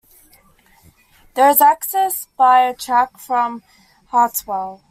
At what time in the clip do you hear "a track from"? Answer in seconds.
2.63-3.61